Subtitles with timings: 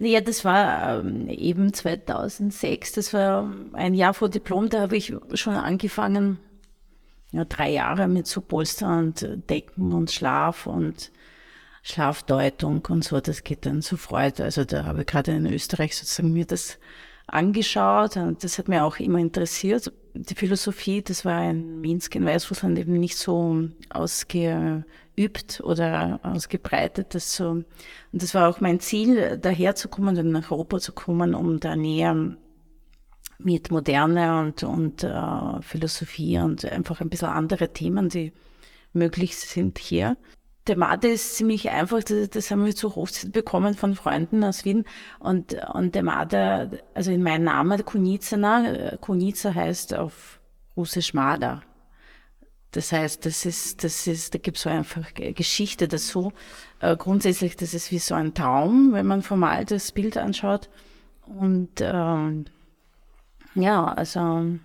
[0.00, 5.12] Ja, das war ähm, eben 2006, das war ein Jahr vor Diplom, da habe ich
[5.34, 6.38] schon angefangen,
[7.32, 11.10] ja, drei Jahre mit so Polster und Decken und Schlaf und
[11.82, 14.44] Schlafdeutung und so, das geht dann so Freude.
[14.44, 16.78] Also da habe ich gerade in Österreich sozusagen mir das
[17.26, 19.92] angeschaut und das hat mir auch immer interessiert.
[20.20, 27.14] Die Philosophie, das war in Minsk in Weißrussland eben nicht so ausgeübt oder ausgebreitet.
[27.14, 27.50] Das so.
[27.50, 27.66] Und
[28.12, 31.76] das war auch mein Ziel, daher zu kommen und nach Europa zu kommen, um da
[31.76, 32.36] näher
[33.38, 38.32] mit Moderne und, und äh, Philosophie und einfach ein bisschen andere Themen, die
[38.92, 40.16] möglich sind hier.
[40.68, 44.66] Der Mate ist ziemlich einfach, das, das haben wir zu Hochzeit bekommen von Freunden aus
[44.66, 44.84] Wien.
[45.18, 50.40] Und, und der Made, also in meinem Namen, Kunizana, Kuniza heißt auf
[50.76, 51.62] Russisch Mada.
[52.72, 56.32] Das heißt, das ist, das ist, da gibt es so einfach Geschichte dazu.
[56.80, 60.68] Äh, grundsätzlich, das ist wie so ein Traum, wenn man formal das Bild anschaut.
[61.24, 62.44] Und ähm,
[63.54, 64.58] ja, also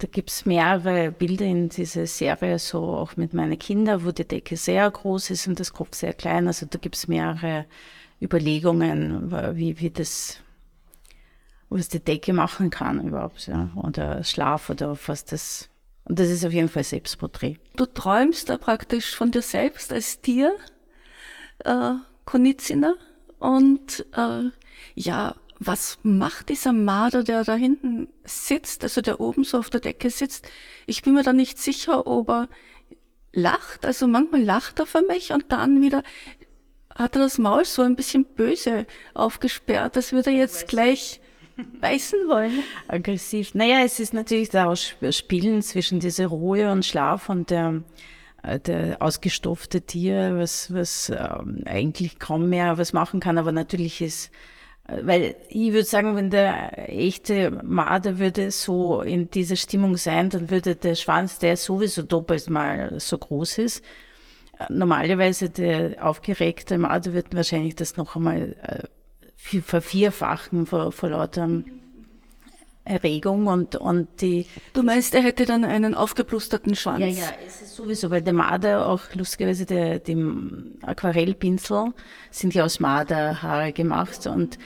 [0.00, 4.56] da gibt's mehrere Bilder in dieser Serie, so auch mit meinen Kindern, wo die Decke
[4.56, 6.46] sehr groß ist und das Kopf sehr klein.
[6.46, 7.66] Also da gibt's mehrere
[8.20, 10.40] Überlegungen, wie, wie das,
[11.68, 13.70] was die Decke machen kann überhaupt, ja.
[13.76, 15.68] Oder Schlaf oder was das.
[16.04, 17.58] Und das ist auf jeden Fall Selbstporträt.
[17.76, 20.56] Du träumst da praktisch von dir selbst als Tier,
[21.64, 21.92] äh,
[22.24, 22.94] Konizina.
[23.38, 24.50] Und äh,
[24.94, 29.80] ja, was macht dieser Marder, der da hinten sitzt, also der oben so auf der
[29.80, 30.48] Decke sitzt?
[30.86, 32.48] Ich bin mir da nicht sicher, ob er
[33.34, 33.84] lacht.
[33.84, 36.02] Also manchmal lacht er für mich und dann wieder
[36.94, 41.20] hat er das Maul so ein bisschen böse aufgesperrt, als würde er jetzt gleich
[41.80, 42.62] beißen wollen.
[42.88, 43.54] Aggressiv.
[43.54, 47.82] Naja, es ist natürlich da Spielen zwischen dieser Ruhe und Schlaf und der,
[48.42, 54.00] äh, der ausgestopfte Tier, was, was ähm, eigentlich kaum mehr was machen kann, aber natürlich
[54.00, 54.30] ist
[55.02, 60.50] weil ich würde sagen, wenn der echte Marder würde so in dieser Stimmung sein, dann
[60.50, 63.84] würde der Schwanz, der sowieso doppelt mal so groß ist,
[64.68, 71.48] normalerweise der aufgeregte Marder wird wahrscheinlich das noch einmal äh, vervierfachen vor, vor lauter
[72.90, 74.46] Erregung und, und die.
[74.72, 77.00] Du meinst, er hätte dann einen aufgeblusterten Schwanz?
[77.00, 80.16] Ja, ja, es ist sowieso, weil der Marder auch lustigerweise der, die
[80.82, 81.92] Aquarellpinsel
[82.30, 84.58] sind ja aus Marderhaare gemacht und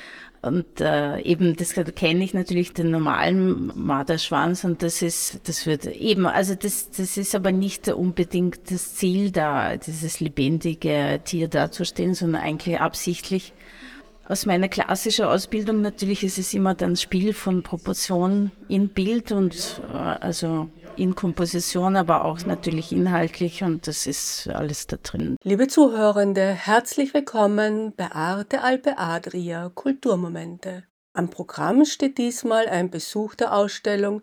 [0.44, 5.86] und äh, eben, das kenne ich natürlich den normalen Marderschwanz und das ist, das wird
[5.86, 12.12] eben, also das, das ist aber nicht unbedingt das Ziel da, dieses lebendige Tier dazustehen,
[12.12, 13.54] sondern eigentlich absichtlich
[14.28, 19.82] aus meiner klassischen Ausbildung natürlich ist es immer dann Spiel von Proportion in Bild und
[19.92, 25.36] äh, also in Komposition, aber auch natürlich inhaltlich und das ist alles da drin.
[25.42, 30.84] Liebe Zuhörende, herzlich willkommen bei Arte Alpe Adria Kulturmomente.
[31.12, 34.22] Am Programm steht diesmal ein Besuch der Ausstellung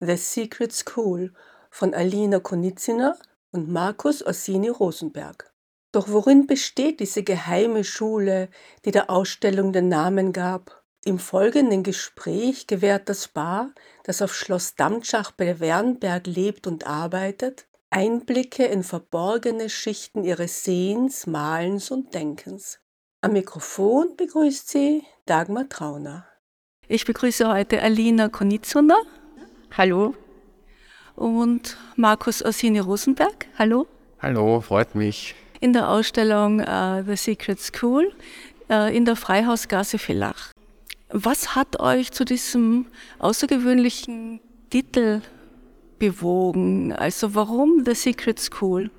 [0.00, 1.32] The Secret School
[1.70, 3.16] von Alina Konizina
[3.52, 5.52] und Markus Orsini Rosenberg.
[5.96, 8.50] Doch worin besteht diese geheime Schule,
[8.84, 10.82] die der Ausstellung den Namen gab?
[11.06, 13.70] Im folgenden Gespräch gewährt das Paar,
[14.04, 21.26] das auf Schloss Damtschach bei Wernberg lebt und arbeitet, Einblicke in verborgene Schichten ihres Sehens,
[21.26, 22.78] Malens und Denkens.
[23.22, 26.26] Am Mikrofon begrüßt sie Dagmar Trauner.
[26.88, 28.98] Ich begrüße heute Alina Konizuna.
[29.74, 30.14] Hallo.
[31.14, 33.46] Und Markus Orsini Rosenberg.
[33.58, 33.86] Hallo.
[34.20, 38.12] Hallo, freut mich in der Ausstellung uh, The Secret School
[38.70, 40.52] uh, in der Freihausgasse Villach.
[41.10, 42.86] Was hat euch zu diesem
[43.18, 44.40] außergewöhnlichen
[44.70, 45.22] Titel
[45.98, 46.92] bewogen?
[46.92, 48.90] Also warum The Secret School?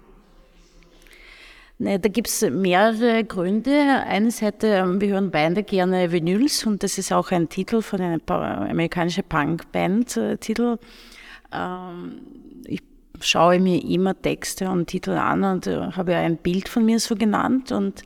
[1.79, 3.71] Ne, da gibt es mehrere Gründe.
[4.07, 8.19] Einerseits, ähm, wir hören beide gerne Vinyls und das ist auch ein Titel von einer
[8.29, 10.77] amerikanischen Punkband-Titel.
[11.51, 12.21] Äh, ähm,
[12.65, 12.81] ich
[13.21, 17.15] schaue mir immer Texte und Titel an und äh, habe ein Bild von mir so
[17.15, 18.03] genannt und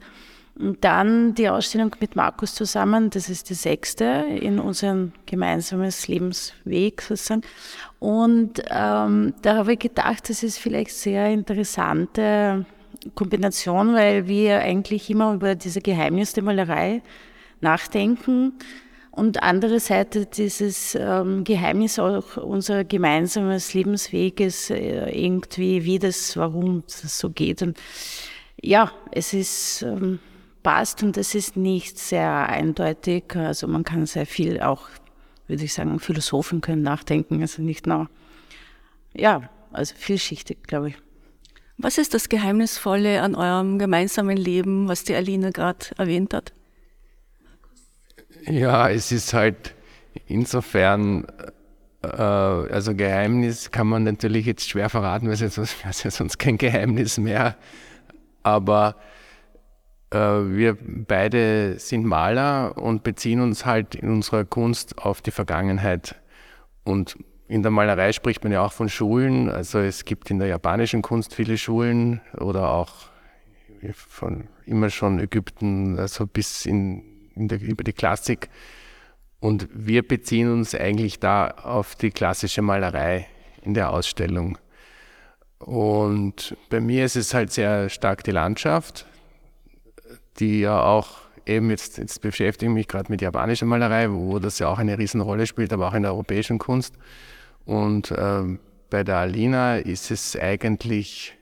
[0.79, 7.41] dann die Ausstellung mit Markus zusammen, das ist die sechste in unserem gemeinsamen Lebensweg sozusagen.
[7.99, 12.65] Und ähm, da habe ich gedacht, das ist vielleicht sehr interessante
[13.15, 17.01] Kombination, weil wir eigentlich immer über diese Geheimnis der Malerei
[17.61, 18.53] nachdenken.
[19.11, 26.83] Und andere Seite dieses ähm, Geheimnis auch unser gemeinsames Lebensweges, äh, irgendwie, wie das, warum
[26.83, 27.61] das so geht.
[27.61, 27.77] Und
[28.61, 30.19] ja, es ist, ähm,
[30.63, 33.35] passt und es ist nicht sehr eindeutig.
[33.35, 34.87] Also man kann sehr viel auch,
[35.47, 38.09] würde ich sagen, Philosophen können nachdenken, also nicht nur,
[39.13, 40.95] ja, also vielschichtig, glaube ich.
[41.77, 46.53] Was ist das Geheimnisvolle an eurem gemeinsamen Leben, was die Alina gerade erwähnt hat?
[48.45, 49.75] Ja, es ist halt
[50.27, 51.25] insofern,
[52.03, 55.41] äh, also Geheimnis kann man natürlich jetzt schwer verraten, weil es
[56.03, 57.55] ja sonst kein Geheimnis mehr.
[58.43, 58.95] Aber
[60.11, 66.15] äh, wir beide sind Maler und beziehen uns halt in unserer Kunst auf die Vergangenheit.
[66.83, 67.17] Und
[67.47, 69.49] in der Malerei spricht man ja auch von Schulen.
[69.49, 72.93] Also es gibt in der japanischen Kunst viele Schulen oder auch
[73.93, 78.49] von immer schon Ägypten, also bis in der, über die Klassik.
[79.39, 83.27] Und wir beziehen uns eigentlich da auf die klassische Malerei
[83.63, 84.57] in der Ausstellung.
[85.59, 89.05] Und bei mir ist es halt sehr stark die Landschaft,
[90.39, 94.59] die ja auch eben jetzt, jetzt beschäftige ich mich gerade mit japanischer Malerei, wo das
[94.59, 96.95] ja auch eine Riesenrolle spielt, aber auch in der europäischen Kunst.
[97.65, 98.43] Und äh,
[98.89, 101.37] bei der Alina ist es eigentlich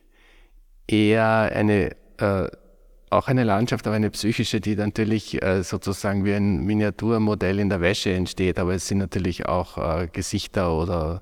[0.87, 2.49] eher eine äh,
[3.09, 7.81] auch eine Landschaft, aber eine psychische, die natürlich äh, sozusagen wie ein Miniaturmodell in der
[7.81, 8.59] Wäsche entsteht.
[8.59, 11.21] Aber es sind natürlich auch äh, Gesichter oder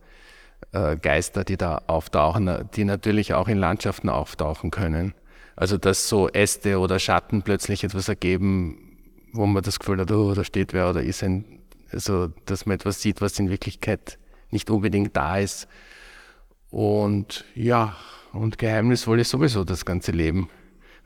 [0.71, 5.13] äh, Geister, die da auftauchen, die natürlich auch in Landschaften auftauchen können.
[5.55, 8.97] Also dass so Äste oder Schatten plötzlich etwas ergeben,
[9.33, 11.59] wo man das Gefühl hat, oh, da steht wer oder ist ein,
[11.91, 14.19] also dass man etwas sieht, was in Wirklichkeit
[14.51, 15.67] nicht unbedingt da ist.
[16.69, 17.95] Und ja,
[18.33, 20.49] und geheimnisvoll ist sowieso das ganze Leben.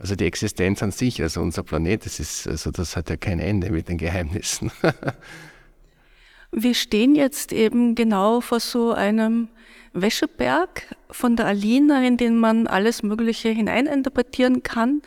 [0.02, 3.38] Also die Existenz an sich, also unser Planet, das ist, also das hat ja kein
[3.38, 4.72] Ende mit den Geheimnissen.
[6.52, 9.48] Wir stehen jetzt eben genau vor so einem
[9.94, 15.04] Wäscheberg von der Alina, in den man alles Mögliche hineininterpretieren kann.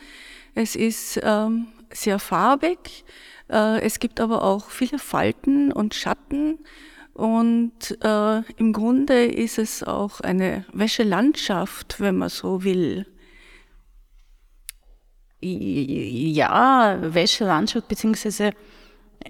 [0.53, 3.03] Es ist ähm, sehr farbig,
[3.49, 6.59] äh, es gibt aber auch viele Falten und Schatten
[7.13, 13.05] und äh, im Grunde ist es auch eine Wäschelandschaft, wenn man so will.
[15.41, 18.51] Ja, Wäschelandschaft, beziehungsweise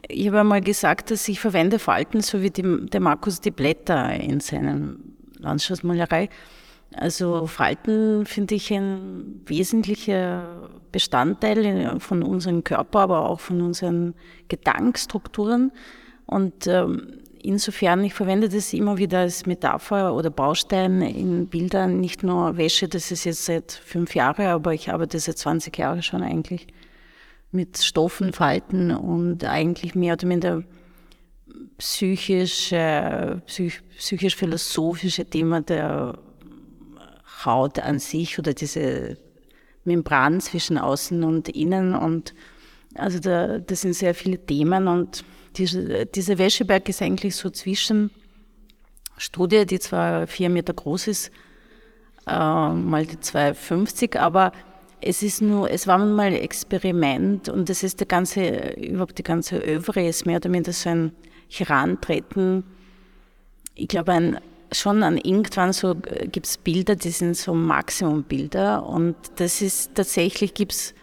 [0.07, 4.13] ich habe einmal gesagt, dass ich verwende Falten, so wie die, der Markus die Blätter
[4.13, 6.29] in seinen Landschaftsmalerei.
[6.95, 14.13] Also Falten finde ich ein wesentlicher Bestandteil von unserem Körper, aber auch von unseren
[14.47, 15.71] Gedankenstrukturen.
[16.25, 22.23] Und ähm, insofern, ich verwende das immer wieder als Metapher oder Baustein in Bildern, nicht
[22.23, 26.23] nur Wäsche, das ist jetzt seit fünf Jahren, aber ich arbeite seit 20 Jahren schon
[26.23, 26.67] eigentlich
[27.51, 30.63] mit Stoffen, Falten und eigentlich mehr oder minder
[31.77, 36.17] psychisch, äh, psych, psychisch-philosophische Thema der
[37.45, 39.17] Haut an sich oder diese
[39.83, 42.33] Membran zwischen außen und innen und
[42.95, 45.25] also da, das sind sehr viele Themen und
[45.57, 48.11] diese, diese Wäscheberg ist eigentlich so zwischen
[49.17, 51.31] Studie, die zwar vier Meter groß ist,
[52.27, 54.51] äh, mal die 2,50, aber
[55.01, 59.23] es ist nur, es war mal ein Experiment und das ist der ganze, überhaupt die
[59.23, 61.11] ganze Övre ist mehr oder minder so ein
[61.49, 62.63] Herantreten.
[63.75, 64.39] Ich glaube, ein,
[64.71, 69.93] schon an irgendwann so äh, gibt es Bilder, die sind so Maximumbilder und das ist
[69.95, 70.95] tatsächlich gibt es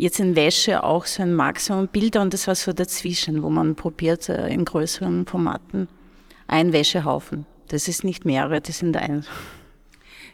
[0.00, 3.74] jetzt in Wäsche auch so ein Maximum Bilder und das war so dazwischen, wo man
[3.74, 5.88] probiert äh, in größeren Formaten
[6.46, 7.46] ein Wäschehaufen.
[7.68, 9.24] Das ist nicht mehrere, das sind ein.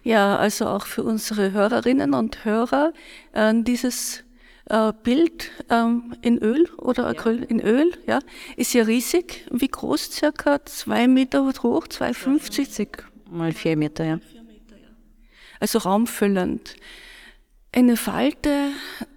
[0.02, 2.92] Ja, also auch für unsere Hörerinnen und Hörer
[3.32, 4.22] äh, dieses
[4.66, 7.46] äh, Bild ähm, in Öl oder Acryl ja.
[7.46, 8.20] in Öl, ja,
[8.56, 9.46] ist ja riesig.
[9.50, 10.12] Wie groß?
[10.12, 13.00] Circa zwei Meter hoch, 2,50?
[13.30, 14.20] Mal vier Meter, ja.
[15.58, 16.76] Also raumfüllend.
[17.76, 18.70] Eine Falte,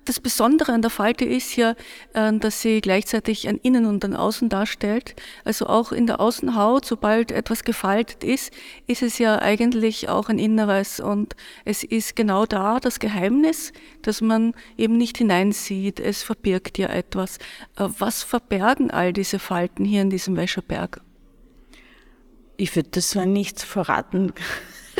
[0.04, 1.75] das Besondere an der Falte ist ja,
[2.12, 5.16] äh, dass sie gleichzeitig ein Innen und ein Außen darstellt.
[5.46, 8.51] Also auch in der Außenhaut, sobald etwas gefaltet ist,
[8.86, 14.20] ist es ja eigentlich auch ein Inneres und es ist genau da das Geheimnis, dass
[14.20, 16.01] man eben nicht hineinsieht.
[16.01, 17.38] Es verbirgt ja etwas.
[17.78, 21.00] Äh, was verbergen all diese Falten hier in diesem Wäscheberg?
[22.58, 24.34] Ich würde das so nicht verraten.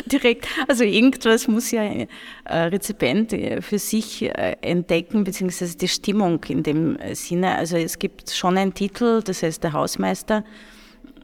[0.06, 0.46] direkt.
[0.68, 2.08] Also irgendwas muss ja ein
[2.44, 7.56] äh, Rezipient äh, für sich äh, entdecken, beziehungsweise die Stimmung in dem Sinne.
[7.56, 10.44] Also es gibt schon einen Titel, das heißt der Hausmeister.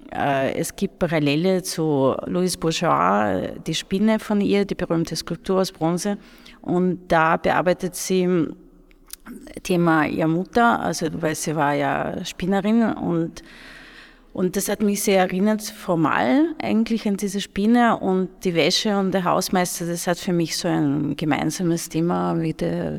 [0.08, 6.16] Es gibt Parallele zu Louise Bourgeois, die Spinne von ihr, die berühmte Skulptur aus Bronze.
[6.62, 8.46] Und da bearbeitet sie
[9.64, 13.42] Thema ihrer Mutter, also weil sie war ja Spinnerin und
[14.36, 19.12] und das hat mich sehr erinnert, formal eigentlich an diese Spinne und die Wäsche und
[19.12, 22.98] der Hausmeister, das hat für mich so ein gemeinsames Thema, wie, der,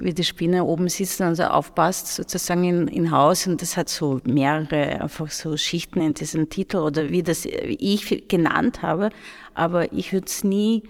[0.00, 3.46] wie die Spinne oben sitzt und also aufpasst sozusagen in, in Haus.
[3.46, 8.26] Und das hat so mehrere einfach so Schichten in diesem Titel oder wie das ich
[8.26, 9.10] genannt habe,
[9.54, 10.82] aber ich würde es nie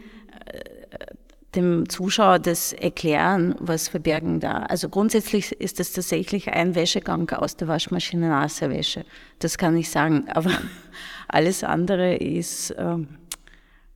[1.54, 4.58] dem Zuschauer das erklären, was verbergen da.
[4.58, 9.04] Also grundsätzlich ist das tatsächlich ein Wäschegang aus der Waschmaschine nasse Wäsche.
[9.40, 10.28] Das kann ich sagen.
[10.28, 10.50] Aber
[11.28, 13.08] alles andere ist, ähm,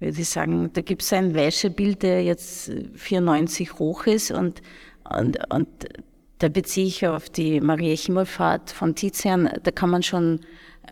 [0.01, 4.61] würde ich sagen, da gibt es ein Wäschebild, der jetzt 94 hoch ist und,
[5.09, 5.69] und, und
[6.39, 9.49] da beziehe ich auf die Maria Himmelfahrt von Tizian.
[9.63, 10.41] Da kann man schon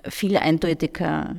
[0.08, 1.36] viel eindeutiger,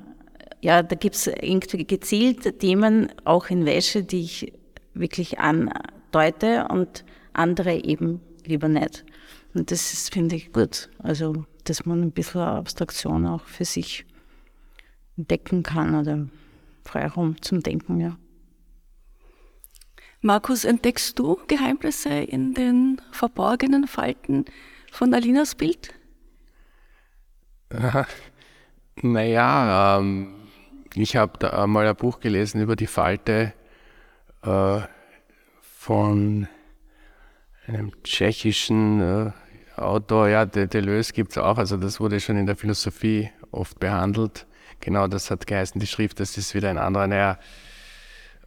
[0.61, 4.53] ja, da gibt es irgendwie gezielte Themen auch in Wäsche, die ich
[4.93, 9.05] wirklich andeute und andere eben lieber nicht.
[9.53, 10.89] Und das finde ich gut.
[10.99, 14.05] Also, dass man ein bisschen Abstraktion auch für sich
[15.17, 16.27] entdecken kann oder
[16.83, 18.17] Freiraum zum Denken, ja.
[20.21, 24.45] Markus, entdeckst du Geheimnisse in den verborgenen Falten
[24.91, 25.93] von Alinas Bild?
[29.01, 30.33] naja, ähm,
[30.95, 33.53] ich habe da mal ein Buch gelesen über die Falte
[34.43, 34.81] äh,
[35.61, 36.47] von
[37.67, 39.31] einem tschechischen äh,
[39.75, 44.45] Autor, ja, Deleuze gibt es auch, also das wurde schon in der Philosophie oft behandelt.
[44.79, 47.07] Genau, das hat geheißen, die Schrift, das ist wieder ein anderer.
[47.07, 47.39] Naja,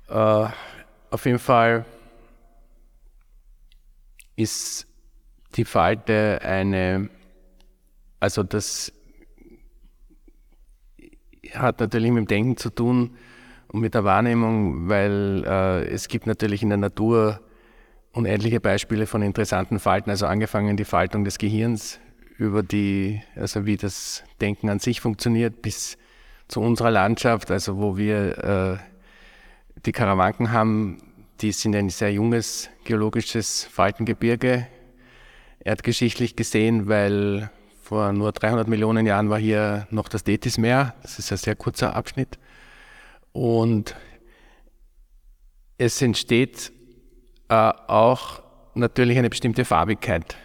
[0.09, 0.49] äh,
[1.11, 1.85] auf jeden Fall
[4.37, 4.87] ist
[5.57, 7.09] die Falte eine,
[8.21, 8.93] also das
[11.55, 13.17] hat natürlich mit dem Denken zu tun,
[13.69, 17.41] und mit der Wahrnehmung, weil äh, es gibt natürlich in der Natur
[18.13, 22.01] unendliche Beispiele von interessanten Falten, also angefangen die Faltung des Gehirns
[22.39, 25.99] über die, also wie das Denken an sich funktioniert, bis
[26.49, 30.99] zu unserer Landschaft, also wo wir äh, die Karawanken haben,
[31.41, 34.67] die sind ein sehr junges geologisches Faltengebirge,
[35.61, 37.51] erdgeschichtlich gesehen, weil
[37.83, 41.95] vor nur 300 Millionen Jahren war hier noch das Detismeer, das ist ein sehr kurzer
[41.95, 42.39] Abschnitt.
[43.37, 43.95] Und
[45.77, 46.73] es entsteht
[47.51, 50.37] äh, auch natürlich eine bestimmte Farbigkeit.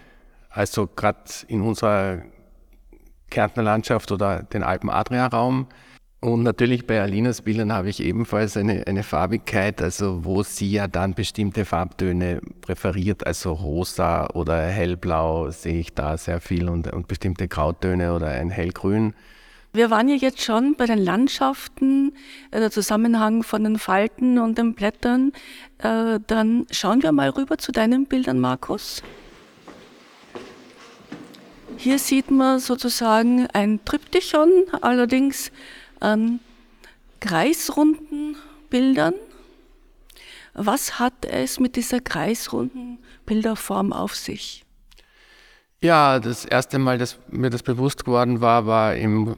[0.49, 2.23] Also gerade in unserer
[3.29, 5.67] Kärntner Landschaft oder den Alpen-Adria-Raum.
[6.19, 10.89] Und natürlich bei Alinas Bildern habe ich ebenfalls eine, eine Farbigkeit, also wo sie ja
[10.89, 17.07] dann bestimmte Farbtöne präferiert, also rosa oder hellblau sehe ich da sehr viel und, und
[17.07, 19.13] bestimmte Grautöne oder ein hellgrün.
[19.73, 22.13] Wir waren ja jetzt schon bei den Landschaften,
[22.51, 25.31] äh, der Zusammenhang von den Falten und den Blättern.
[25.77, 29.01] Äh, dann schauen wir mal rüber zu deinen Bildern, Markus.
[31.77, 34.51] Hier sieht man sozusagen ein Triptychon,
[34.81, 35.51] allerdings
[36.01, 36.41] an
[37.21, 38.35] kreisrunden
[38.69, 39.13] Bildern.
[40.53, 44.65] Was hat es mit dieser kreisrunden Bilderform auf sich?
[45.81, 49.37] Ja, das erste Mal, dass mir das bewusst geworden war, war im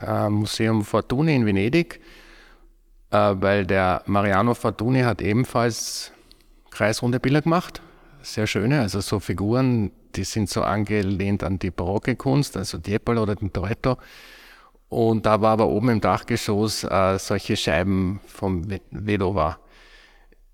[0.00, 2.00] äh, Museum Fortuny in Venedig,
[3.10, 6.12] äh, weil der Mariano Fortuny hat ebenfalls
[6.70, 7.82] kreisrunde Bilder gemacht.
[8.22, 13.22] Sehr schöne, also so Figuren, die sind so angelehnt an die barocke Kunst, also Tiepolo
[13.22, 13.96] oder den Toretto.
[14.88, 19.58] Und da war aber oben im Dachgeschoss äh, solche Scheiben vom Vedova.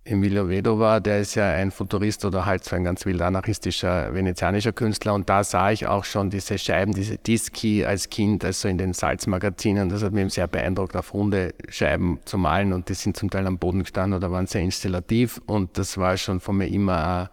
[0.08, 4.72] Emilio Vedova, der ist ja ein Futurist oder halt so ein ganz wild anarchistischer venezianischer
[4.72, 5.14] Künstler.
[5.14, 8.92] Und da sah ich auch schon diese Scheiben, diese Dischi als Kind, also in den
[8.92, 9.88] Salzmagazinen.
[9.88, 12.72] Das hat mich sehr beeindruckt, auf runde Scheiben zu malen.
[12.72, 15.40] Und die sind zum Teil am Boden gestanden oder waren sehr installativ.
[15.46, 17.28] Und das war schon von mir immer ein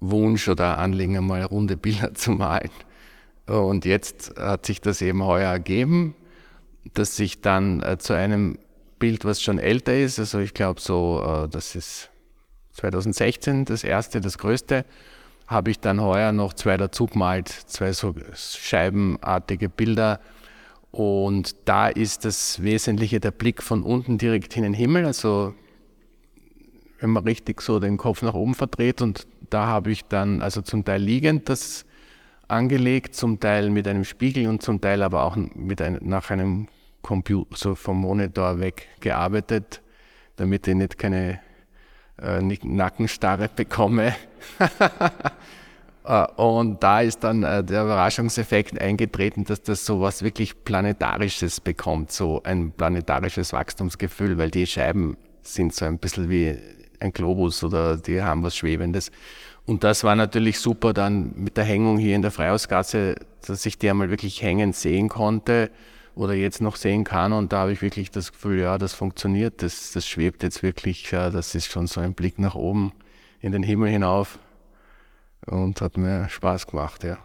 [0.00, 2.70] Wunsch oder Anliegen, mal runde Bilder zu malen.
[3.46, 6.16] Und jetzt hat sich das eben heuer ergeben,
[6.94, 8.58] dass ich dann äh, zu einem
[8.98, 10.18] Bild, was schon älter ist.
[10.18, 12.10] Also ich glaube so, äh, das ist
[12.72, 14.84] 2016 das erste, das größte.
[15.46, 20.20] Habe ich dann heuer noch zwei dazu gemalt, zwei so scheibenartige Bilder.
[20.90, 25.06] Und da ist das Wesentliche der Blick von unten direkt in den Himmel.
[25.06, 25.54] Also
[27.00, 30.62] wenn man richtig so den Kopf nach oben verdreht und da habe ich dann also
[30.62, 31.86] zum Teil liegend das
[32.48, 36.68] angelegt, zum Teil mit einem Spiegel und zum Teil aber auch mit ein, nach einem
[37.02, 39.82] Computer, so vom Monitor weg gearbeitet,
[40.36, 41.40] damit ich nicht keine
[42.20, 44.14] äh, Nackenstarre bekomme.
[46.04, 51.60] Äh, und da ist dann äh, der Überraschungseffekt eingetreten, dass das so was wirklich Planetarisches
[51.60, 56.56] bekommt, so ein planetarisches Wachstumsgefühl, weil die Scheiben sind so ein bisschen wie
[56.98, 59.10] ein Globus oder die haben was Schwebendes.
[59.66, 63.76] Und das war natürlich super dann mit der Hängung hier in der Freihausgasse, dass ich
[63.76, 65.70] die einmal wirklich hängend sehen konnte
[66.18, 67.32] oder jetzt noch sehen kann.
[67.32, 71.10] Und da habe ich wirklich das Gefühl, ja, das funktioniert, das, das schwebt jetzt wirklich,
[71.10, 72.92] ja, das ist schon so ein Blick nach oben
[73.40, 74.40] in den Himmel hinauf
[75.46, 77.18] und hat mir Spaß gemacht, ja.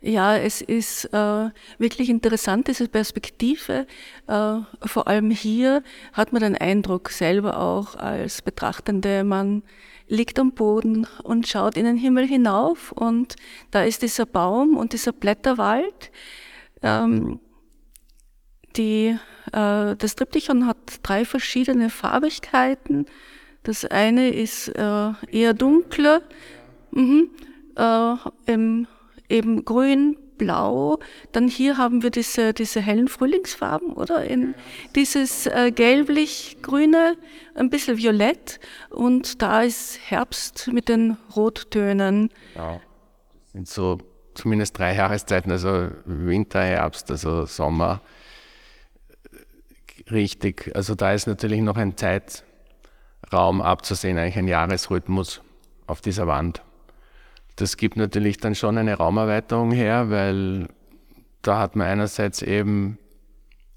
[0.00, 3.86] Ja, es ist äh, wirklich interessant, diese Perspektive.
[4.28, 5.82] Äh, vor allem hier
[6.12, 9.62] hat man den Eindruck selber auch als Betrachtende, man
[10.06, 13.36] liegt am Boden und schaut in den Himmel hinauf und
[13.70, 16.10] da ist dieser Baum und dieser Blätterwald.
[16.82, 17.40] Ähm,
[18.78, 19.18] die,
[19.52, 23.06] äh, das Triptychon hat drei verschiedene Farbigkeiten.
[23.64, 26.22] Das eine ist äh, eher dunkler,
[26.92, 27.30] mhm,
[27.76, 28.14] äh,
[28.46, 28.86] im
[29.28, 30.98] eben grün, blau.
[31.32, 34.24] Dann hier haben wir diese, diese hellen Frühlingsfarben, oder?
[34.24, 34.54] In
[34.94, 37.16] dieses äh, gelblich-grüne,
[37.54, 38.60] ein bisschen violett.
[38.88, 42.30] Und da ist Herbst mit den Rottönen.
[42.54, 42.80] Ja,
[43.42, 43.98] das sind so
[44.34, 48.00] zumindest drei Jahreszeiten, also Winter, Herbst, also Sommer.
[50.10, 55.42] Richtig, also da ist natürlich noch ein Zeitraum abzusehen, eigentlich ein Jahresrhythmus
[55.86, 56.62] auf dieser Wand.
[57.56, 60.68] Das gibt natürlich dann schon eine Raumerweiterung her, weil
[61.42, 62.98] da hat man einerseits eben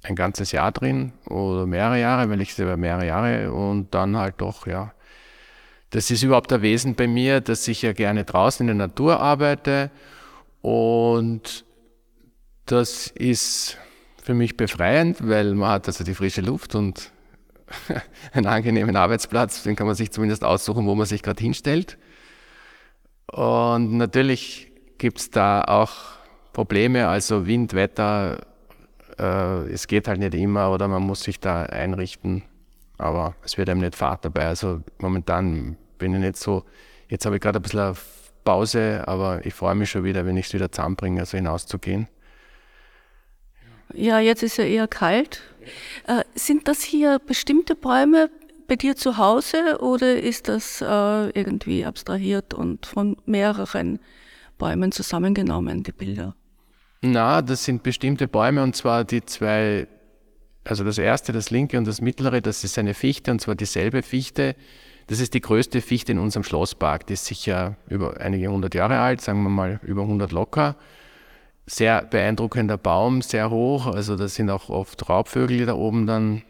[0.04, 4.36] ein ganzes Jahr drin oder mehrere Jahre, weil ich selber mehrere Jahre und dann halt
[4.38, 4.94] doch, ja.
[5.90, 9.20] Das ist überhaupt der Wesen bei mir, dass ich ja gerne draußen in der Natur
[9.20, 9.92] arbeite
[10.62, 11.66] und
[12.66, 13.78] das ist
[14.24, 17.12] für mich befreiend, weil man hat also die frische Luft und
[18.34, 21.98] einen angenehmen Arbeitsplatz, den kann man sich zumindest aussuchen, wo man sich gerade hinstellt.
[23.32, 25.92] Und natürlich gibt es da auch
[26.54, 28.40] Probleme, also Wind, Wetter,
[29.18, 32.44] äh, es geht halt nicht immer oder man muss sich da einrichten,
[32.98, 34.48] aber es wird einem nicht Fahrt dabei.
[34.48, 36.66] Also momentan bin ich nicht so,
[37.08, 37.96] jetzt habe ich gerade ein bisschen
[38.44, 42.08] Pause, aber ich freue mich schon wieder, wenn ich es wieder zusammenbringe, also hinauszugehen.
[43.94, 45.42] Ja, jetzt ist ja eher kalt.
[46.08, 48.30] Äh, sind das hier bestimmte Bäume,
[48.72, 50.86] bei dir zu Hause oder ist das äh,
[51.32, 54.00] irgendwie abstrahiert und von mehreren
[54.58, 56.36] Bäumen zusammengenommen, die Bilder?
[57.02, 59.88] Na, das sind bestimmte Bäume und zwar die zwei,
[60.64, 64.04] also das erste, das linke und das mittlere, das ist eine Fichte und zwar dieselbe
[64.04, 64.56] Fichte.
[65.08, 67.06] Das ist die größte Fichte in unserem Schlosspark.
[67.08, 70.78] Die ist sicher über einige hundert Jahre alt, sagen wir mal über 100 locker.
[71.66, 73.88] Sehr beeindruckender Baum, sehr hoch.
[73.88, 76.42] Also da sind auch oft Raubvögel, die da oben dann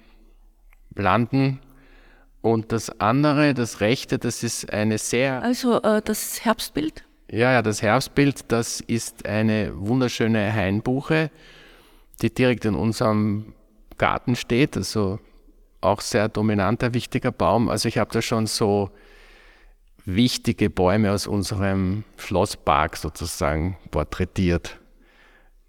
[0.95, 1.60] landen.
[2.41, 5.43] Und das andere, das rechte, das ist eine sehr.
[5.43, 7.04] Also äh, das Herbstbild?
[7.30, 11.30] Ja, ja, das Herbstbild, das ist eine wunderschöne Hainbuche,
[12.21, 13.54] die direkt in unserem
[13.97, 14.76] Garten steht.
[14.76, 15.19] Also
[15.82, 17.69] auch sehr dominanter, wichtiger Baum.
[17.69, 18.89] Also ich habe da schon so
[20.04, 24.80] wichtige Bäume aus unserem Schlosspark sozusagen porträtiert.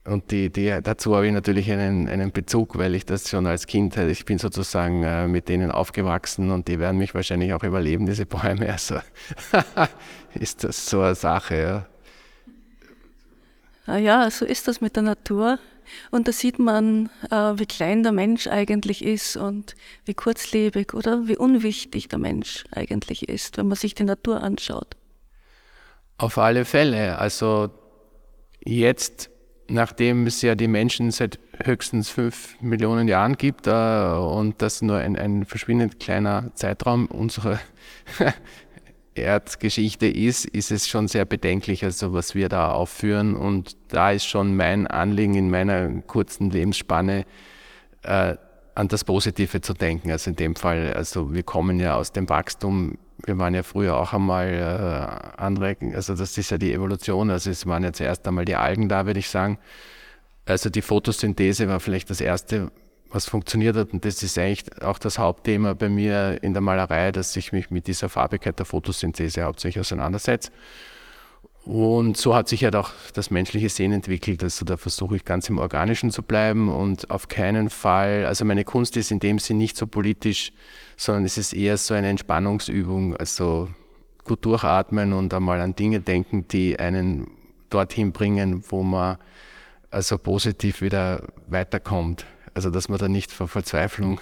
[0.04, 3.68] Und die, die, dazu habe ich natürlich einen, einen Bezug, weil ich das schon als
[3.68, 8.06] Kind, ich bin sozusagen äh, mit denen aufgewachsen und die werden mich wahrscheinlich auch überleben,
[8.06, 8.70] diese Bäume.
[8.70, 8.96] Also
[10.34, 11.86] ist das so eine Sache, ja.
[13.86, 15.58] Ah ja, so ist das mit der Natur.
[16.10, 21.28] Und da sieht man, äh, wie klein der Mensch eigentlich ist und wie kurzlebig oder
[21.28, 24.96] wie unwichtig der Mensch eigentlich ist, wenn man sich die Natur anschaut.
[26.18, 27.18] Auf alle Fälle.
[27.18, 27.70] Also
[28.64, 29.31] jetzt
[29.72, 34.98] nachdem es ja die Menschen seit höchstens fünf Millionen Jahren gibt äh, und das nur
[34.98, 37.58] ein, ein verschwindend kleiner Zeitraum unserer
[39.14, 43.34] Erdgeschichte ist, ist es schon sehr bedenklich, also was wir da aufführen.
[43.34, 47.24] Und da ist schon mein Anliegen in meiner kurzen Lebensspanne,
[48.02, 48.36] äh,
[48.74, 50.10] an das Positive zu denken.
[50.10, 53.96] Also in dem Fall, also wir kommen ja aus dem Wachstum wir waren ja früher
[53.96, 58.26] auch einmal äh, andere, also das ist ja die Evolution, also es waren ja zuerst
[58.26, 59.58] einmal die Algen da, würde ich sagen.
[60.44, 62.72] Also die Photosynthese war vielleicht das erste,
[63.10, 67.12] was funktioniert hat und das ist eigentlich auch das Hauptthema bei mir in der Malerei,
[67.12, 70.50] dass ich mich mit dieser Farbigkeit der Photosynthese hauptsächlich auseinandersetze.
[71.64, 74.42] Und so hat sich halt auch das menschliche Sehen entwickelt.
[74.42, 78.64] Also da versuche ich ganz im Organischen zu bleiben und auf keinen Fall, also meine
[78.64, 80.52] Kunst ist in dem Sinn nicht so politisch,
[80.96, 83.68] sondern es ist eher so eine Entspannungsübung, also
[84.24, 87.28] gut durchatmen und einmal an Dinge denken, die einen
[87.70, 89.18] dorthin bringen, wo man
[89.90, 92.26] also positiv wieder weiterkommt.
[92.54, 94.20] Also dass man da nicht vor Verzweiflung,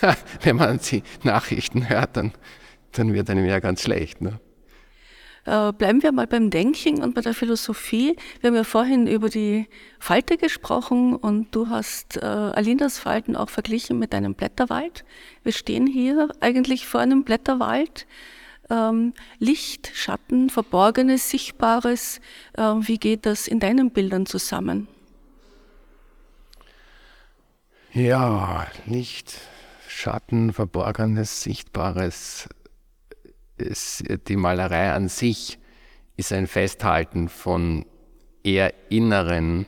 [0.42, 2.32] wenn man die Nachrichten hört, dann,
[2.90, 4.20] dann wird einem ja ganz schlecht.
[4.20, 4.40] Ne?
[5.44, 8.16] Äh, bleiben wir mal beim Denken und bei der Philosophie.
[8.40, 9.66] Wir haben ja vorhin über die
[9.98, 15.04] Falte gesprochen und du hast äh, Alinas Falten auch verglichen mit einem Blätterwald.
[15.42, 18.06] Wir stehen hier eigentlich vor einem Blätterwald.
[18.70, 22.20] ähm, Licht, Schatten, Verborgenes, Sichtbares.
[22.54, 24.88] Äh, wie geht das in deinen Bildern zusammen?
[27.92, 29.38] Ja, Licht,
[29.88, 32.48] Schatten, Verborgenes, Sichtbares.
[33.56, 35.58] Es, die Malerei an sich
[36.16, 37.84] ist ein Festhalten von
[38.42, 39.66] eher inneren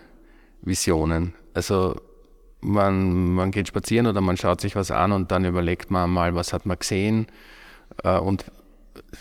[0.63, 1.35] Visionen.
[1.53, 2.01] Also
[2.61, 6.35] man, man geht spazieren oder man schaut sich was an und dann überlegt man mal,
[6.35, 7.27] was hat man gesehen.
[8.03, 8.47] Äh, und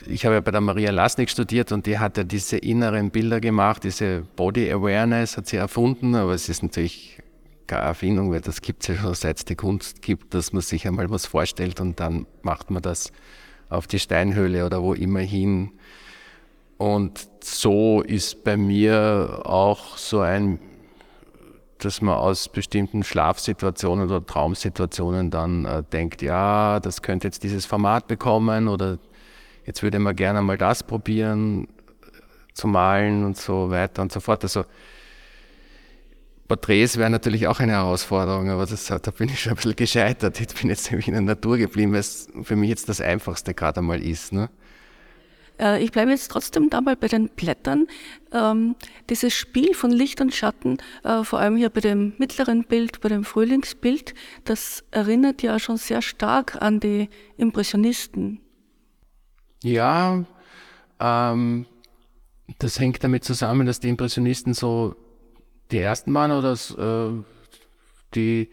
[0.07, 3.39] ich habe ja bei der Maria Lasnik studiert und die hat ja diese inneren Bilder
[3.39, 7.19] gemacht, diese Body Awareness hat sie erfunden, aber es ist natürlich
[7.67, 10.61] keine Erfindung, weil das gibt es ja schon seit es die Kunst gibt, dass man
[10.61, 13.11] sich einmal was vorstellt und dann macht man das
[13.73, 15.71] auf die Steinhöhle oder wo immer hin.
[16.77, 20.59] Und so ist bei mir auch so ein
[21.83, 27.65] dass man aus bestimmten Schlafsituationen oder Traumsituationen dann äh, denkt, ja, das könnte jetzt dieses
[27.65, 28.99] Format bekommen oder
[29.65, 31.67] jetzt würde man gerne mal das probieren
[32.53, 34.43] zu malen und so weiter und so fort.
[34.43, 34.63] Also
[36.53, 40.39] Porträts wären natürlich auch eine Herausforderung, aber das, da bin ich schon ein bisschen gescheitert.
[40.39, 43.55] Ich bin jetzt nämlich in der Natur geblieben, weil es für mich jetzt das Einfachste
[43.55, 44.33] gerade einmal ist.
[44.33, 44.51] Ne?
[45.59, 47.87] Äh, ich bleibe jetzt trotzdem dabei bei den Blättern.
[48.31, 48.75] Ähm,
[49.09, 53.09] dieses Spiel von Licht und Schatten, äh, vor allem hier bei dem mittleren Bild, bei
[53.09, 54.13] dem Frühlingsbild,
[54.45, 58.41] das erinnert ja schon sehr stark an die Impressionisten.
[59.63, 60.23] Ja,
[60.99, 61.65] ähm,
[62.59, 64.95] das hängt damit zusammen, dass die Impressionisten so
[65.71, 67.23] die ersten waren oder äh,
[68.15, 68.49] die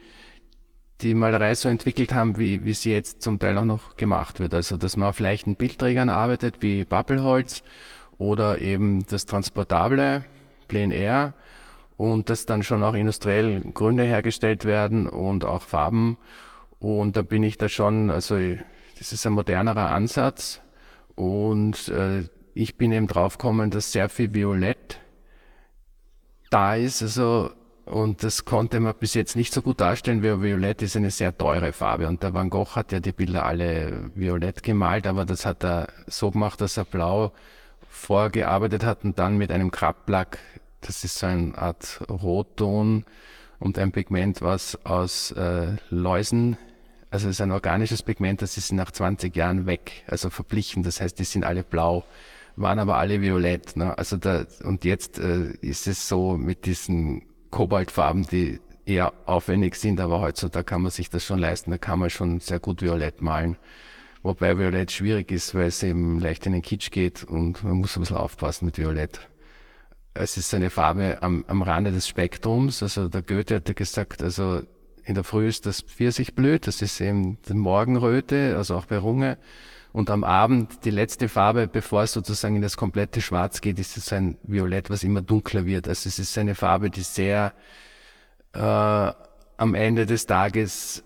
[1.03, 4.55] die Malerei so entwickelt haben, wie, wie sie jetzt zum Teil auch noch gemacht wird.
[4.55, 7.63] Also, dass man auf leichten Bildträgern arbeitet, wie Pappelholz
[8.19, 10.25] oder eben das transportable
[10.69, 11.35] Plein Air
[11.97, 16.19] und dass dann schon auch industriell Gründe hergestellt werden und auch Farben.
[16.79, 18.39] Und da bin ich da schon, also
[18.99, 20.61] das ist ein modernerer Ansatz
[21.15, 25.01] und äh, ich bin eben draufgekommen, dass sehr viel Violett
[26.51, 27.03] da ist.
[27.03, 27.51] Also
[27.91, 31.37] und das konnte man bis jetzt nicht so gut darstellen, weil Violett ist eine sehr
[31.37, 32.07] teure Farbe.
[32.07, 35.89] Und der Van Gogh hat ja die Bilder alle violett gemalt, aber das hat er
[36.07, 37.33] so gemacht, dass er blau
[37.89, 40.39] vorgearbeitet hat und dann mit einem Krabplack,
[40.81, 43.05] das ist so eine Art Rotton
[43.59, 46.57] und ein Pigment, was aus äh, Läusen,
[47.11, 50.85] also es ist ein organisches Pigment, das ist nach 20 Jahren weg, also verblichen.
[50.85, 52.05] Das heißt, die sind alle blau
[52.61, 53.77] waren aber alle violett.
[53.77, 53.97] Ne?
[53.97, 60.01] Also da, und jetzt äh, ist es so mit diesen Kobaltfarben, die eher aufwendig sind,
[60.01, 63.23] aber heutzutage kann man sich das schon leisten, da kann man schon sehr gut Violett
[63.23, 63.57] malen.
[64.23, 67.97] Wobei Violett schwierig ist, weil es eben leicht in den Kitsch geht und man muss
[67.97, 69.21] ein bisschen aufpassen mit Violett.
[70.13, 74.23] Es ist eine Farbe am, am Rande des Spektrums, also der Goethe hat ja gesagt,
[74.23, 74.63] also
[75.05, 79.39] in der Früh ist das Pfirsichblüt, das ist eben die Morgenröte, also auch bei Runge.
[79.93, 83.97] Und am Abend die letzte Farbe, bevor es sozusagen in das komplette Schwarz geht, ist
[83.97, 85.89] es ein Violett, was immer dunkler wird.
[85.89, 87.53] Also es ist eine Farbe, die sehr
[88.53, 91.05] äh, am Ende des Tages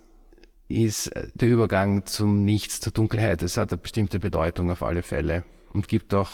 [0.69, 3.43] ist der Übergang zum Nichts, zur Dunkelheit.
[3.43, 6.31] Es hat eine bestimmte Bedeutung auf alle Fälle und gibt auch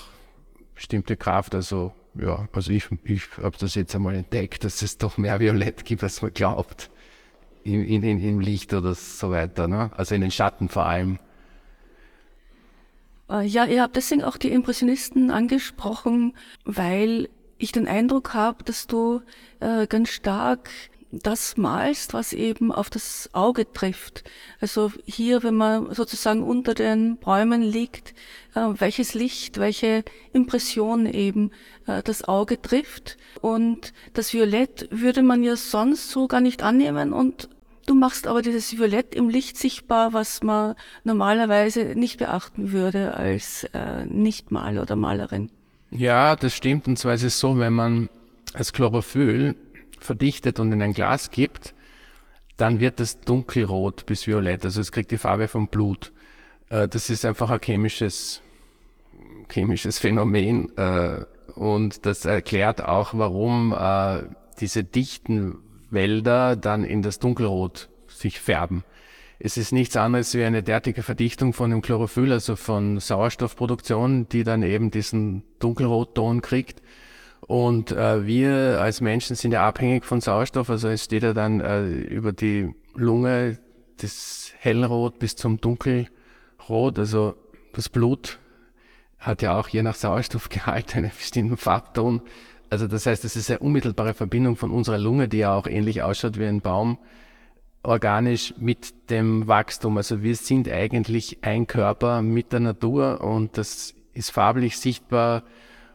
[0.74, 1.54] bestimmte Kraft.
[1.54, 5.84] Also ja, also ich, ich habe das jetzt einmal entdeckt, dass es doch mehr Violett
[5.84, 6.90] gibt, als man glaubt.
[7.62, 9.68] In, in, Im Licht oder so weiter.
[9.68, 9.90] Ne?
[9.96, 11.18] Also in den Schatten vor allem.
[13.30, 18.86] Äh, ja, ihr habt deswegen auch die Impressionisten angesprochen, weil ich den Eindruck habe, dass
[18.86, 19.20] du
[19.60, 20.70] äh, ganz stark
[21.12, 24.22] das malst, was eben auf das Auge trifft.
[24.60, 28.14] Also hier, wenn man sozusagen unter den Bäumen liegt,
[28.54, 31.50] äh, welches Licht, welche Impression eben
[31.86, 33.16] äh, das Auge trifft.
[33.40, 37.48] Und das Violett würde man ja sonst so gar nicht annehmen und
[37.90, 43.64] Du machst aber dieses Violett im Licht sichtbar, was man normalerweise nicht beachten würde als
[43.74, 45.50] äh, Nichtmaler oder Malerin.
[45.90, 46.86] Ja, das stimmt.
[46.86, 48.08] Und zwar ist es so, wenn man
[48.52, 49.56] das Chlorophyll
[49.98, 51.74] verdichtet und in ein Glas gibt,
[52.56, 54.64] dann wird es dunkelrot bis violett.
[54.64, 56.12] Also es kriegt die Farbe vom Blut.
[56.68, 58.40] Äh, das ist einfach ein chemisches,
[59.48, 60.70] chemisches Phänomen.
[60.76, 61.24] Äh,
[61.56, 64.22] und das erklärt auch, warum äh,
[64.60, 65.58] diese dichten
[65.90, 68.84] Wälder dann in das Dunkelrot sich färben.
[69.38, 74.44] Es ist nichts anderes wie eine derartige Verdichtung von dem Chlorophyll, also von Sauerstoffproduktion, die
[74.44, 76.82] dann eben diesen Dunkelrotton kriegt.
[77.46, 81.60] Und äh, wir als Menschen sind ja abhängig von Sauerstoff, also es steht ja dann
[81.60, 83.58] äh, über die Lunge
[83.96, 87.34] das Hellrot bis zum Dunkelrot, also
[87.72, 88.38] das Blut
[89.18, 92.22] hat ja auch je nach Sauerstoffgehalt einen bestimmten Farbton.
[92.70, 96.02] Also das heißt, es ist eine unmittelbare Verbindung von unserer Lunge, die ja auch ähnlich
[96.02, 96.98] ausschaut wie ein Baum,
[97.82, 99.96] organisch mit dem Wachstum.
[99.96, 105.42] Also wir sind eigentlich ein Körper mit der Natur und das ist farblich sichtbar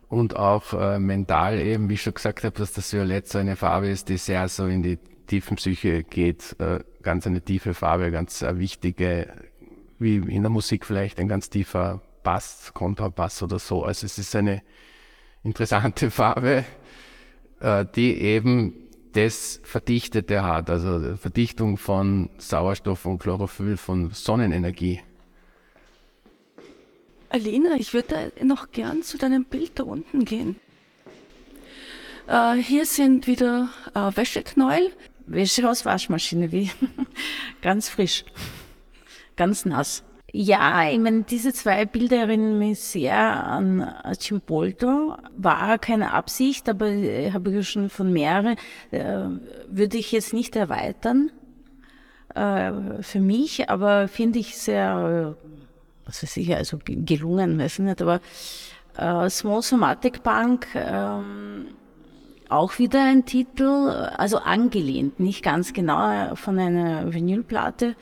[0.09, 3.55] und auch äh, mental eben, wie ich schon gesagt habe, dass das Violett so eine
[3.55, 8.11] Farbe ist, die sehr so in die tiefen Psyche geht, äh, ganz eine tiefe Farbe,
[8.11, 9.33] ganz eine wichtige,
[9.97, 13.83] wie in der Musik vielleicht ein ganz tiefer Bass, Kontrabass oder so.
[13.83, 14.61] Also es ist eine
[15.45, 16.65] interessante Farbe,
[17.61, 18.73] äh, die eben
[19.13, 24.99] das Verdichtete hat, also Verdichtung von Sauerstoff und Chlorophyll, von Sonnenenergie.
[27.29, 30.57] Alina, ich würde noch gern zu deinem Bild da unten gehen.
[32.27, 34.91] Äh, hier sind wieder äh, Wäscheknäuel.
[35.27, 36.69] Wäsche aus Waschmaschine, wie
[37.61, 38.25] ganz frisch,
[39.35, 40.03] ganz nass.
[40.37, 45.15] Ja, ich meine, diese zwei Bilder erinnern mich sehr an Cimboldo.
[45.37, 48.57] War keine Absicht, aber äh, habe ich schon von mehreren.
[48.91, 49.29] Äh,
[49.69, 51.31] würde ich jetzt nicht erweitern
[52.33, 57.85] äh, für mich, aber finde ich sehr, äh, was weiß ich, also gelungen, weiß ich
[57.85, 58.19] nicht, aber
[58.97, 61.67] äh, Small Somatic Bank, ähm,
[62.49, 63.63] auch wieder ein Titel,
[64.17, 67.95] also angelehnt, nicht ganz genau von einer Vinylplatte.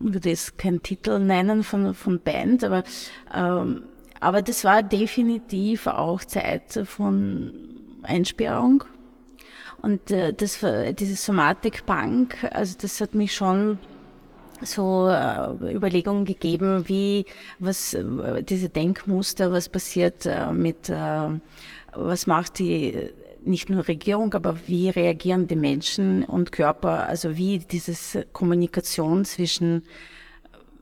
[0.00, 2.84] Würde es keinen Titel nennen von, von Band, aber,
[3.34, 3.82] ähm,
[4.18, 7.52] aber das war definitiv auch Zeit von
[8.02, 8.84] Einsperrung.
[9.82, 10.64] Und äh, das,
[10.98, 13.78] diese Somatic Punk, also das hat mich schon
[14.62, 17.24] so äh, Überlegungen gegeben, wie
[17.58, 21.28] was äh, diese Denkmuster, was passiert äh, mit, äh,
[21.94, 23.10] was macht die
[23.44, 29.82] nicht nur Regierung, aber wie reagieren die Menschen und Körper, also wie dieses Kommunikation zwischen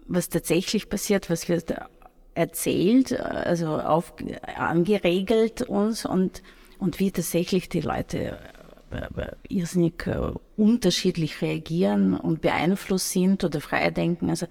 [0.09, 1.75] was tatsächlich passiert, was wird
[2.35, 4.15] erzählt, also auf,
[4.57, 6.43] angeregelt uns und,
[6.79, 8.39] und wie tatsächlich die Leute
[8.91, 14.31] äh, irrsinnig äh, unterschiedlich reagieren und beeinflusst sind oder frei denken.
[14.31, 14.47] Also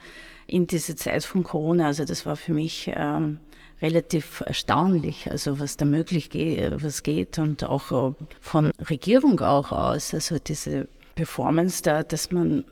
[0.46, 3.40] in dieser Zeit von Corona, also das war für mich ähm,
[3.82, 9.72] relativ erstaunlich, also was da möglich geht, was geht und auch äh, von Regierung auch
[9.72, 12.64] aus, also diese Performance da, dass man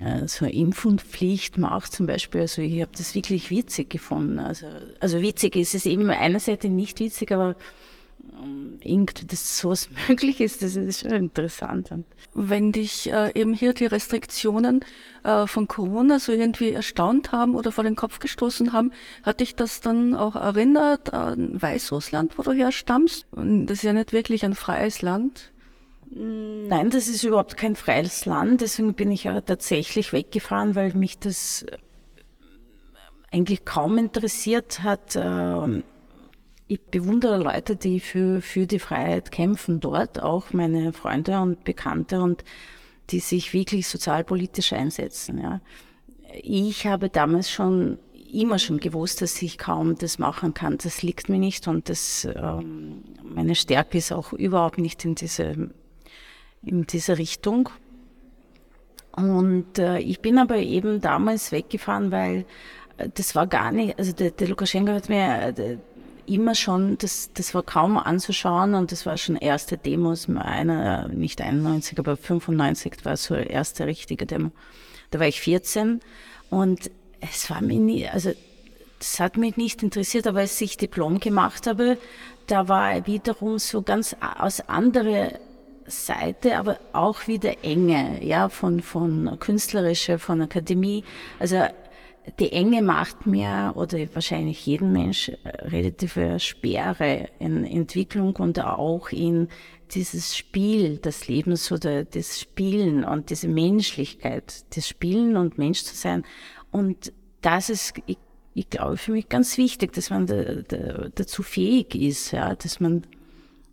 [0.00, 4.38] äh, so eine Impfpflicht macht zum Beispiel, also ich habe das wirklich witzig gefunden.
[4.38, 4.66] Also,
[5.00, 7.56] also witzig ist es eben einerseits nicht witzig, aber
[8.82, 11.90] irgendwie, dass sowas möglich ist, das ist schon interessant.
[12.34, 14.84] Wenn dich äh, eben hier die Restriktionen
[15.24, 19.54] äh, von Corona so irgendwie erstaunt haben oder vor den Kopf gestoßen haben, hat dich
[19.54, 23.26] das dann auch erinnert an Weißrussland, wo du herstammst?
[23.32, 25.52] Das ist ja nicht wirklich ein freies Land.
[26.14, 31.18] Nein, das ist überhaupt kein freies Land, deswegen bin ich ja tatsächlich weggefahren, weil mich
[31.18, 31.64] das
[33.30, 35.16] eigentlich kaum interessiert hat.
[35.16, 35.82] Äh,
[36.72, 42.20] ich bewundere Leute, die für, für die Freiheit kämpfen dort, auch meine Freunde und Bekannte
[42.22, 42.44] und
[43.10, 45.38] die sich wirklich sozialpolitisch einsetzen.
[45.38, 45.60] Ja.
[46.42, 47.98] Ich habe damals schon
[48.32, 50.78] immer schon gewusst, dass ich kaum das machen kann.
[50.78, 55.70] Das liegt mir nicht und das, ähm, meine Stärke ist auch überhaupt nicht in diese,
[56.62, 57.68] in diese Richtung.
[59.14, 62.46] Und äh, ich bin aber eben damals weggefahren, weil
[62.96, 65.76] äh, das war gar nicht, also der, der Lukaschenko hat mir, äh,
[66.26, 71.40] immer schon, das, das war kaum anzuschauen und das war schon erste Demos, einer, nicht
[71.40, 74.50] 91, aber 95 war so erste richtige Demo.
[75.10, 76.00] Da war ich 14
[76.50, 78.32] und es war mir nie, also
[78.98, 81.98] das hat mich nicht interessiert, aber als ich Diplom gemacht habe,
[82.46, 85.32] da war wiederum so ganz aus anderer
[85.86, 91.04] Seite, aber auch wieder Enge, ja, von, von künstlerischer, von Akademie.
[91.38, 91.64] Also
[92.38, 99.10] die Enge macht mir oder wahrscheinlich jeden Mensch äh, relative Sperre in Entwicklung und auch
[99.10, 99.48] in
[99.90, 105.94] dieses Spiel des Lebens oder das Spielen und diese Menschlichkeit, das Spielen und Mensch zu
[105.94, 106.24] sein.
[106.70, 108.18] Und das ist, ich,
[108.54, 112.80] ich glaube, für mich ganz wichtig, dass man da, da, dazu fähig ist, ja, dass
[112.80, 113.02] man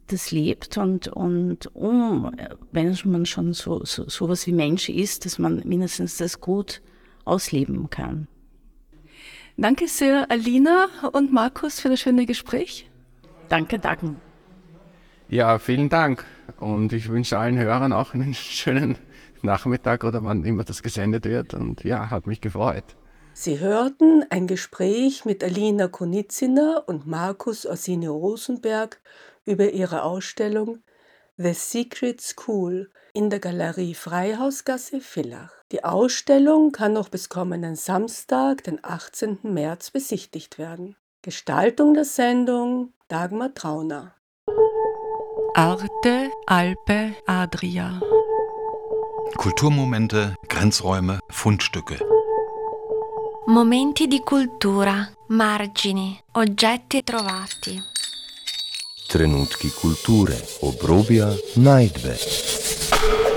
[0.07, 2.31] das lebt und, und um,
[2.71, 6.81] wenn man schon so, so, sowas wie Mensch ist, dass man mindestens das gut
[7.25, 8.27] ausleben kann.
[9.61, 12.89] Danke sehr, Alina und Markus, für das schöne Gespräch.
[13.49, 14.15] Danke, danke.
[15.27, 16.23] Ja, vielen Dank.
[16.61, 18.97] Und ich wünsche allen Hörern auch einen schönen
[19.41, 21.53] Nachmittag oder wann immer das gesendet wird.
[21.53, 22.85] Und ja, hat mich gefreut.
[23.33, 29.01] Sie hörten ein Gespräch mit Alina Konitziner und Markus Orsini Rosenberg
[29.45, 30.79] über ihre Ausstellung
[31.35, 35.58] The Secret School in der Galerie Freihausgasse Villach.
[35.71, 39.39] Die Ausstellung kann noch bis kommenden Samstag, den 18.
[39.43, 40.95] März, besichtigt werden.
[41.21, 44.15] Gestaltung der Sendung Dagmar Trauner.
[45.53, 48.01] Arte Alpe Adria.
[49.37, 51.99] Kulturmomente, Grenzräume, Fundstücke.
[53.45, 57.79] Momenti di cultura, margini, oggetti trovati.
[59.07, 63.28] Trenutki kulture, obrobia, najdbe.